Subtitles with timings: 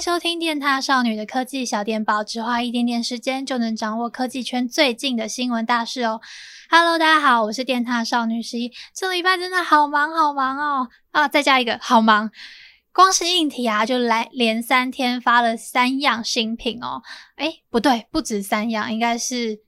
[0.00, 6.22] 收听电塔少女的科技小电报，只花一点点时间就能掌握科技圈最近的新闻大事哦。
[6.70, 8.72] Hello，大家好，我是电塔少女十一。
[8.94, 11.28] 这礼拜真的好忙好忙哦啊！
[11.28, 12.30] 再加一个好忙，
[12.94, 17.02] 光是硬体啊，就来连三天发了三样新品哦。
[17.36, 19.60] 诶，不对，不止三样，应该是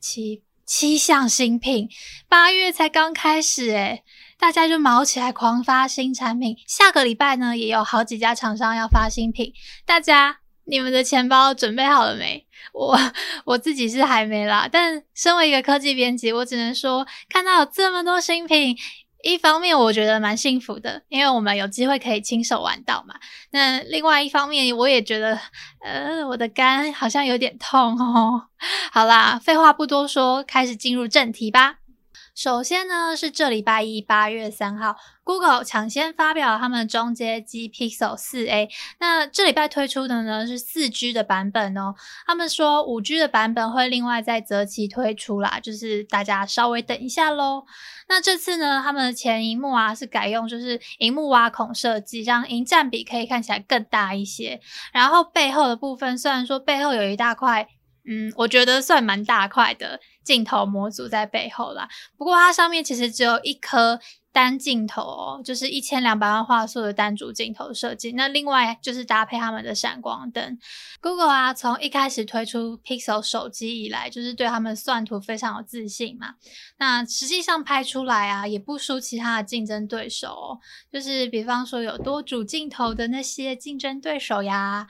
[0.00, 1.86] 七七项新品。
[2.30, 4.02] 八月才刚开始诶
[4.40, 9.52] 大家就忙起来狂发新产品，下个礼拜呢也有好几家厂商要发新品，
[9.84, 12.46] 大家你们的钱包准备好了没？
[12.72, 12.98] 我
[13.44, 18.76] 我自己是还没啦，但身为一个科技编辑，我只能说看到这么多新品，
[19.22, 23.14] 一方面我觉得蛮幸福的，因为我们有机会可以亲手玩到嘛。
[23.50, 25.38] 那另外一方面，我也觉得
[25.84, 28.48] 呃我的肝好像有点痛哦。
[28.90, 31.79] 好啦，废话不多说，开始进入正题吧。
[32.40, 38.66] 首先呢，是这礼拜一八月三号，Google 抢先发表了他们中阶机 Pixel 4a。
[38.98, 41.94] 那这礼拜推出的呢是四 G 的版本哦。
[42.26, 47.66] 他们说五 G 的版本会另外再择期推出啦，就是大家稍微等一下喽。
[48.08, 54.58] 那这次呢，他们的前萤幕啊是改用就是荧幕挖孔设计，让荧占比可以看起来更大一些。
[54.94, 57.68] 然后背后的部分，虽然说背后有一大块。
[58.12, 61.88] 嗯，我觉得算蛮大块的镜头模组在背后啦。
[62.18, 64.00] 不过它上面其实只有一颗
[64.32, 68.10] 单镜头，就是一千两百万画素的单主镜头设计。
[68.12, 70.58] 那另外就是搭配他们的闪光灯。
[71.00, 76.34] Google 啊，从一开始推出 Pixel 手机以来，就是对他们算图非常有自信嘛。
[76.78, 80.58] 那实际上拍出来啊，也不输其他的竞争对手。
[80.92, 84.88] 就是比方说有多主镜头的那些竞争对手呀，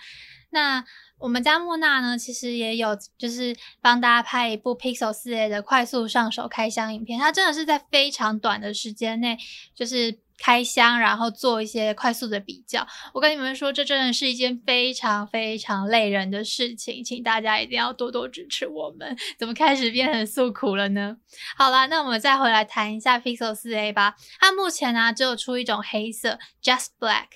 [0.52, 0.86] 那。
[1.20, 9.38] 我们家莫娜呢，其实也有就是帮大家拍一部 Pixel 四 a 的快速上手开箱影片，它真的是在非常短的时间内，
[9.74, 10.18] 就是。
[10.42, 12.86] 开箱，然后做一些快速的比较。
[13.12, 19.14] 我跟你们说，这真的是一件非常非常累人的事情，请大家一定要多多支持我们。
[19.38, 21.18] 怎么开始变成诉苦了呢？
[21.58, 24.16] 好啦，那我们再回来谈一下 Pixel 4a 吧。
[24.40, 27.26] 它目前呢、只有出一种黑色，Just Black。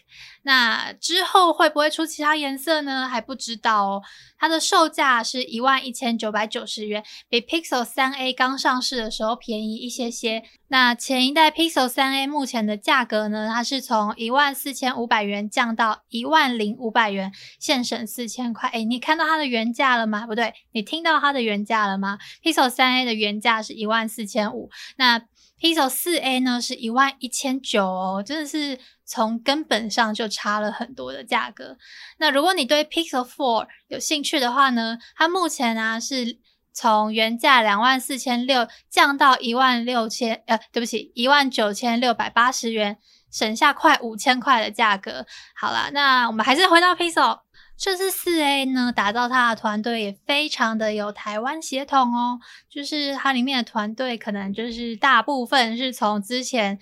[0.46, 3.06] 那之后会不会出其他颜色呢？
[3.06, 4.02] 还不知道哦。
[4.38, 10.42] 它的售价是一万一千九百九十元，比 Pixel 3a 刚上市的时候便宜一些些。
[10.68, 13.50] 那前一代 Pixel 3a 目前的价格呢？
[13.52, 18.68] 它是从一万四千五百元降到一万零五百元，现省四千块。
[18.70, 20.26] 诶，你看到它的原价了吗？
[20.26, 25.20] 不对，你听到它的原价了吗？Pixel 3a 的原价是一万四千五，那
[25.60, 28.78] Pixel 4a 呢是一万一千九哦，真的是。
[29.06, 31.76] 从根本上就差了很多的价格。
[32.16, 36.38] 那如果你对 Pixel 4有兴趣的话呢，它目前、啊、是
[36.74, 42.98] 从原价两万四千六降到一万六千，呃，对不起，一万九千六百八十元，
[43.30, 45.24] 省下快五千块的价格。
[45.54, 47.40] 好了，那我们还是回到 Pixel，
[47.78, 56.78] 这次四 A 呢，打造它的团队也非常的有台湾血统哦，就是它里面的团队可能就是大部分是从之前。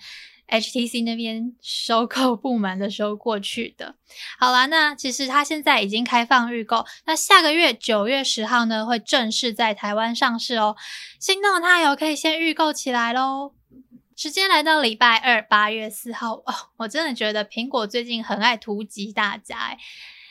[0.47, 3.95] HTC 那边收购 部门的时候过去的。
[4.39, 10.75] 好啦，那其实它现在已经开放预购，那下个月九月十号呢，会正式在台湾上市哦。
[11.19, 13.53] 心动的他有可以先预购起来喽。
[14.15, 19.75] 时间来到礼拜二八月四号哦，我真的觉得苹果最近很爱突击大家，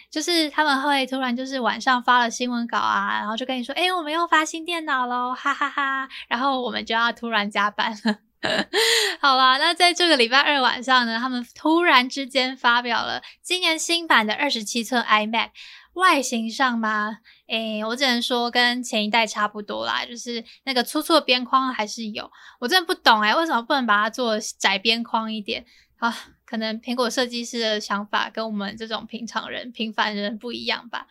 [0.08, 8.18] 就是他们会突然就是晚上发了新闻稿啊，然后就跟你说，哎，我们又发新电脑喽，哈哈哈，然后我们就要突然加班了。
[9.20, 15.50] 好啦，那在这个礼拜二晚上呢，他们突然之间发表了今年新版的二十七寸 iMac。
[15.94, 22.30] 外形上嘛，诶，我只能说跟前一代差不多啦，就是那个粗粗的边框还是有。
[22.58, 25.66] 我真的不懂诶，为什么不能把它做窄边框一点？
[25.98, 26.16] 啊，
[26.46, 31.06] 可能苹果设计师的想法跟我们这种平常人、平凡人不一样吧。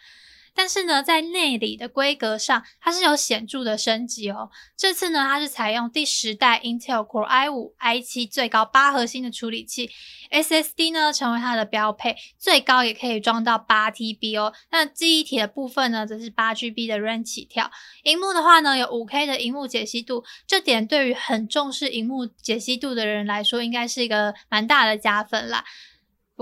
[0.53, 4.49] 但是呢，在内里的规格上，它是有显著的升级哦。
[4.77, 9.89] 这次呢，它是采用第十代 Intel Core i5、i7 最高八核心的处理器
[10.29, 14.53] ，SSD 呢成为它的标配，最高也可以装到八 TB 哦。
[14.71, 17.71] 那记忆体的部分呢，则是八 GB 的 RAM 起跳。
[18.03, 25.63] 荧幕的话呢，有五 K 的荧幕解析度，这点对于很重视荧幕解析度的人来说，应该是一个蛮大的加分啦。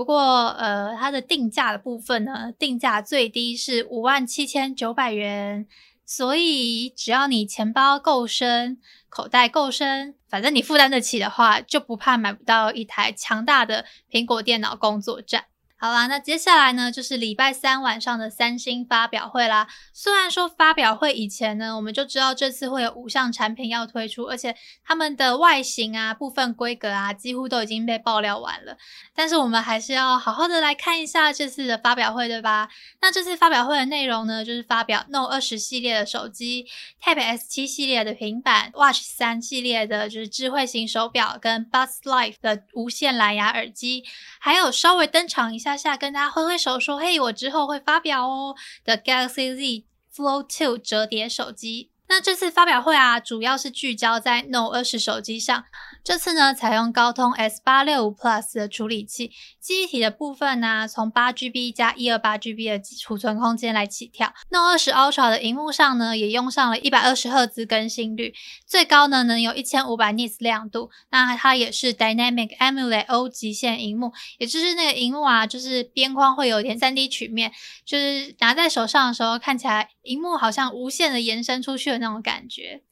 [0.00, 5.66] 不过，呃，它的定价的部分呢，定价最低是五万七千九百元，
[6.06, 8.78] 所以只要你钱包够深，
[9.10, 15.44] 口袋够深，反正你负担得起的话，就不怕买不到一台强大的苹果电脑工作站。
[15.82, 19.66] 好啦，那接下来呢，就是礼拜三晚上的三星发表会啦。
[19.94, 24.54] 虽然说发表会以前呢，我们就知道这次会有五项产品要推出，而且
[24.84, 28.76] 他们的外形啊、部分规格啊，几乎都已经被爆料完了。
[29.14, 32.68] 但是我们还是要好好的来看一下这次的发表会，对吧？
[33.00, 36.66] 那这次发表会的内容呢，就是发表 Note 20系列的手机、
[37.02, 44.04] Tab S7 系列的平板、Watch 3系列的就是智慧型手表，跟 Buds Life 的无线蓝牙耳机，
[44.38, 45.90] 还有稍微登场一下下。
[45.90, 55.64] 下跟大家挥挥手说：“嘿，我之后会发表哦的 Galaxy Z Fold 2折叠手机。”那这次发表会啊，主要是聚焦在 Note 20手机上。
[56.02, 59.30] 这次呢，采用高通 S 八六五 Plus 的处理器，
[59.60, 64.32] 记忆体的部分呢、从八 GB 加一二八 GB 的储存空间来起跳。
[64.48, 68.34] Note 20 Ultra 的荧幕上呢，也用上了一百二十赫兹更新率，
[68.66, 70.90] 最高呢能有一千五百 nits 亮度。
[71.10, 77.52] 那它也是 Dynamic AMOLED O 极限荧幕，也就是那个荧幕啊，就是边框会有点三 D 曲面，
[77.84, 82.82] 就是拿在手上的时候看起来，荧幕好像无限的延伸出去的那种感觉。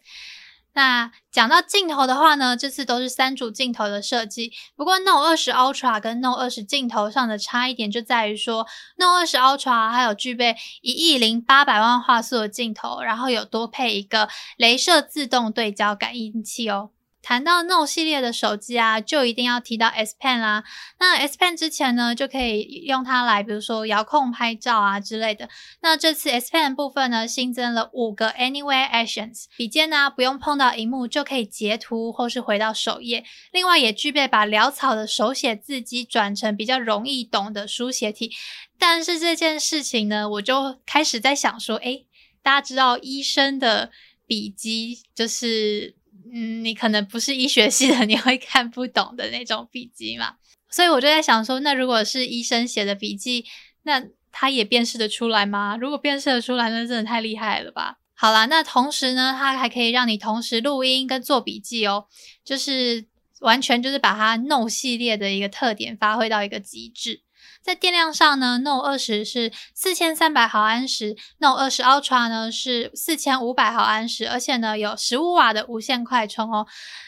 [0.75, 4.53] 那讲到镜头的话呢，这次都是三组镜头的设计。
[4.77, 8.65] 不过 Note 20 Ultra 跟 Note 20镜头上的差异点就在于说
[8.97, 16.91] ，Note 20 Ultra 它有具备一亿零八百万画素的镜头，然后有多配一个镭射自动对焦感应器哦。
[17.29, 20.65] 谈到 Note 系列的手机啊，就一定要提到 S Pen 啦。
[20.99, 25.47] 那 S Pen 之前呢，就可以用它来，比如说遥控拍照啊之类的。
[25.83, 33.23] 那这次 S Pen 部分呢，新增了五个 Anywhere Actions，笔尖呢不用碰到荧幕就可以截图或是回到首页。
[33.53, 38.33] 另外也具备把潦草的手写字迹转成比较容易懂的书写体。
[38.79, 42.07] 但是这件事情呢，我就开始在想说，诶，
[42.43, 43.91] 大家知道医生的
[44.27, 45.98] 笔迹就是。
[46.33, 50.35] 嗯，你可能不是医学系的，你会看不懂的那种笔记嘛？
[50.71, 53.45] 所以我就在想说，那如果是医生写的笔记，
[53.85, 55.77] 那他也辨识得出来吗？
[55.81, 57.99] 如果辨识得出来，那真的太厉害了吧？
[58.15, 62.07] 好啦，那同时呢，它还可以让你同时录音跟做笔记哦，
[62.45, 63.07] 就是
[63.41, 67.23] 完全就是把它 No 系列的一个特点发挥到一个极致。
[67.63, 76.67] 在电量上呢，Note 20是四千三百毫安时，Note 20 Ultra 呢是四千五百毫安时，而且呢有十五瓦的无线快充哦，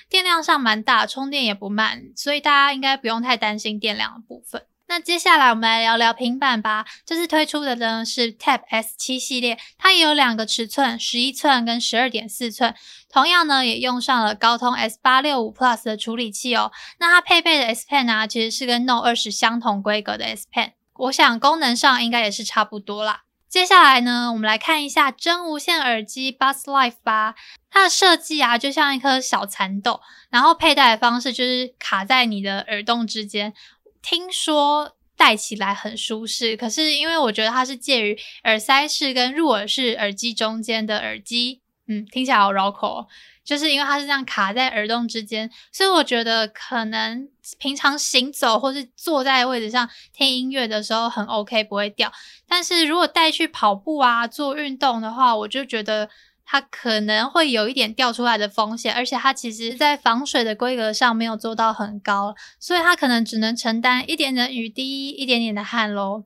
[0.08, 4.66] 电量上蛮大，充电也不慢，所以大家应该不用太担心电量的部分。
[4.90, 6.84] 那接下来我们来聊聊平板吧。
[7.06, 12.74] 这次推出的呢是 Tab S7 系列，它也有两个尺寸，十一寸跟十二点四寸。
[13.08, 16.72] 同样呢，也用上了高通 S 八六五 Plus 的处理器哦。
[16.98, 20.72] 那它配备的 S Pen 啊，其实是跟 Note 20相同规格的 S Pen。
[20.94, 23.22] 我想功能上应该也是差不多啦。
[23.48, 27.36] 接下来呢，我们来看一下真无线耳机 b u s Life 吧。
[27.70, 30.00] 它的设计啊，就像一颗小蚕豆，
[30.30, 33.54] 然后佩戴的方式就是卡在你的耳洞之间。
[34.02, 43.06] 听说戴起来很舒适，可是因为我觉得它是介于耳塞式跟入耳式耳机中间的耳机，嗯，听起来好绕口哦，
[43.44, 52.12] 就是因为它是这样卡在耳洞之间，所以我觉得可能平常行走或是坐在位置上听音乐的时候很 OK，不会掉。
[52.48, 56.08] 但是如果带去跑步啊、做运动的话，我就觉得。
[56.52, 66.24] 它可能会有一点掉出来的风险，而且它其实在防水的规格上没有做到很高，所以它可能只能承担一点点雨滴、一点点的汗喽。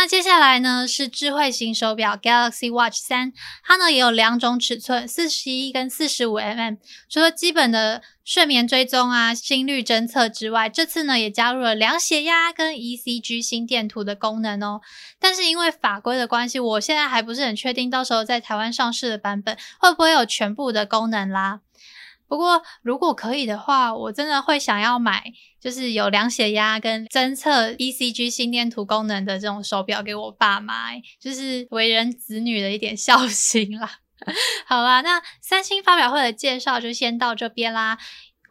[0.00, 3.32] 那接下来呢是智慧型手表 Galaxy Watch 3，
[3.64, 6.76] 它呢也有两种尺寸，四十一跟四十五 mm。
[7.10, 14.80] 除了基本的睡眠追踪啊、心率侦测之外，这次呢也加入了量血压跟 ECG 心电图的功能哦。
[15.18, 21.62] 但是因为法规的关系，我现在还不是很确定，到时候在台湾上市的版本会不会有全部的功能啦。
[22.28, 25.24] 不过，如果可以的话，我真的会想要买，
[25.60, 33.90] 就是有量血压跟侦测 ECG 心电图功能的这种手表给我爸妈，就是为人子女的一点孝心啦。
[34.66, 37.96] 好啦，那三星发表会的介绍就先到这边啦。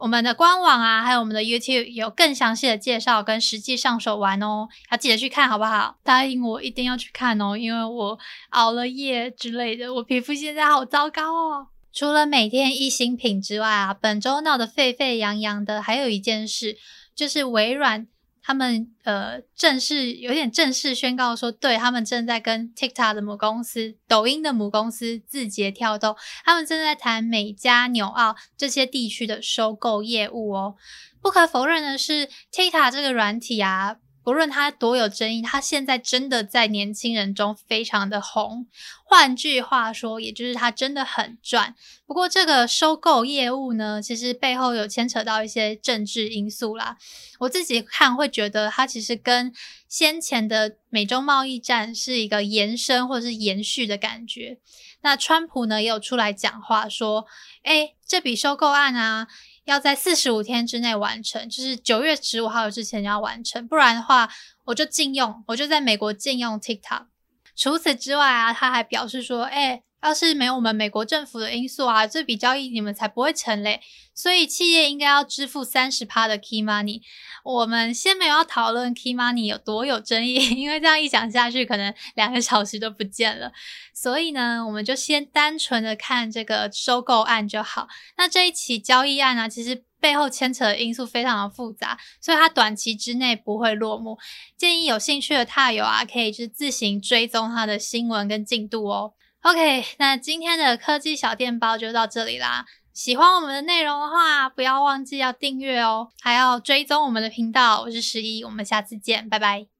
[0.00, 5.96] 我们的官网啊，还有我们的 YouTube 有更详细的介绍跟实际上手玩哦，要记得去看好不好？
[6.02, 8.18] 答应我一定要去看哦，因为我
[8.50, 11.66] 熬了夜之类的，我皮肤现在好糟糕哦。
[11.98, 16.76] 除了每天一新品之外啊，本周闹得沸沸扬扬的还有一件事，
[17.12, 18.06] 就是微软
[18.40, 26.14] 他们呃正式有点正式宣告说，对，他们正在跟 TikTok 的母公司、抖音的母公司字节跳动，
[26.44, 30.76] 他们正在谈美加、纽澳这些地区的收购业务哦。
[31.20, 33.96] 不可否认的是，TikTok 这个软体啊。
[34.28, 38.66] 不论它多有争议，它现在真的在年轻人中非常的红。
[39.02, 41.74] 换句话说，也就是它真的很赚。
[42.04, 46.98] 不过这个收购业务呢，其实背后有牵扯到一些政治因素啦。
[47.38, 49.50] 我自己看会觉得，它其实跟
[49.88, 54.58] 先前的美中贸易战是一个延伸或者是延续的感觉。
[55.00, 57.24] 那川普呢也有出来讲话说，
[57.62, 59.26] 诶，这笔收购案啊，
[59.68, 64.26] 要在四十五天之内完成，就是九月十五号之前要完成，不然的话
[64.64, 67.06] 我就禁用，我就在美国禁用 TikTok。
[67.54, 73.80] 除此之外啊，他还表示说，诶，要是没有我们美国政府的因素啊，这笔交易你们才不会成嘞。
[74.14, 77.00] 所以企业应该要支付三十趴的 key money。
[77.44, 83.52] 我们先没有要讨论 key money 有多有争议， 因为这样一讲下去，可能两个小时都不见了。
[83.94, 87.86] 所以呢，我们就先单纯的看这个收购案就好。
[88.16, 94.18] 那这一起交易案呢，其实背后牵扯的因素非常的复杂，所以它短期之内不会落幕。
[94.56, 99.14] 建议有兴趣的踏友啊，可以去自行追踪它的新闻跟进度哦。
[99.42, 102.66] OK，那今天的科技小电报就到这里啦。
[102.92, 107.82] 喜欢我们的内容的话，不要忘记要订阅哦，还要追踪我们的频道。
[107.82, 109.77] 我是十一，我们下次见，拜拜。